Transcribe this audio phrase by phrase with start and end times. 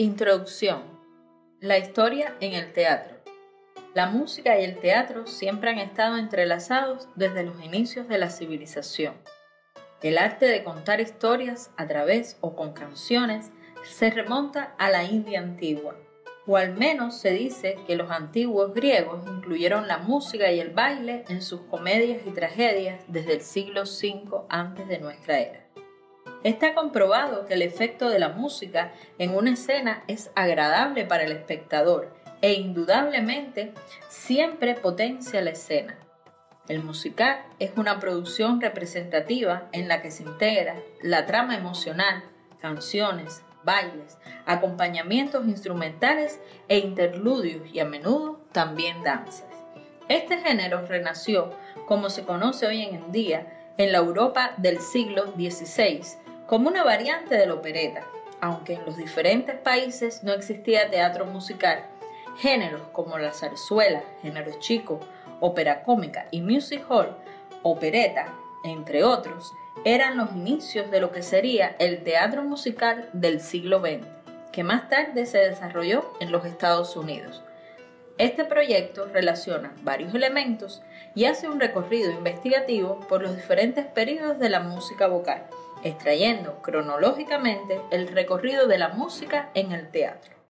[0.00, 0.84] Introducción.
[1.58, 3.16] La historia en el teatro.
[3.94, 9.14] La música y el teatro siempre han estado entrelazados desde los inicios de la civilización.
[10.00, 13.50] El arte de contar historias a través o con canciones
[13.82, 15.96] se remonta a la India antigua,
[16.46, 21.24] o al menos se dice que los antiguos griegos incluyeron la música y el baile
[21.28, 25.67] en sus comedias y tragedias desde el siglo V antes de nuestra era.
[26.44, 31.32] Está comprobado que el efecto de la música en una escena es agradable para el
[31.32, 33.72] espectador e indudablemente
[34.08, 35.98] siempre potencia la escena.
[36.68, 42.22] El musical es una producción representativa en la que se integra la trama emocional,
[42.60, 49.46] canciones, bailes, acompañamientos instrumentales e interludios y a menudo también danzas.
[50.08, 51.50] Este género renació,
[51.86, 56.02] como se conoce hoy en día, en la Europa del siglo XVI
[56.46, 58.04] como una variante de la opereta.
[58.40, 61.84] Aunque en los diferentes países no existía teatro musical,
[62.36, 65.00] géneros como la zarzuela, género chico,
[65.40, 67.16] ópera cómica y music hall,
[67.62, 68.32] opereta,
[68.64, 69.52] entre otros,
[69.84, 74.06] eran los inicios de lo que sería el teatro musical del siglo XX,
[74.52, 77.42] que más tarde se desarrolló en los Estados Unidos.
[78.18, 80.82] Este proyecto relaciona varios elementos
[81.14, 85.46] y hace un recorrido investigativo por los diferentes periodos de la música vocal,
[85.84, 90.37] extrayendo cronológicamente el recorrido de la música en el teatro.